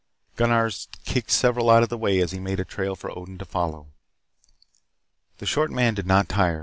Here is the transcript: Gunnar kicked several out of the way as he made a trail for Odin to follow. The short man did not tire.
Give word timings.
Gunnar 0.35 0.71
kicked 1.05 1.29
several 1.29 1.69
out 1.69 1.83
of 1.83 1.89
the 1.89 1.97
way 1.99 2.21
as 2.21 2.31
he 2.31 2.39
made 2.39 2.59
a 2.59 2.65
trail 2.65 2.95
for 2.95 3.15
Odin 3.15 3.37
to 3.37 3.45
follow. 3.45 3.89
The 5.37 5.45
short 5.45 5.69
man 5.69 5.93
did 5.93 6.07
not 6.07 6.27
tire. 6.27 6.59